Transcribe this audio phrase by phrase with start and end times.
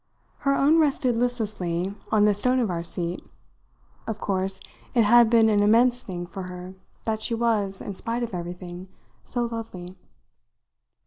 [0.39, 3.23] Her own rested listlessly on the stone of our seat.
[4.07, 4.59] Of course,
[4.95, 8.87] it had been an immense thing for her that she was, in spite of everything,
[9.23, 9.95] so lovely.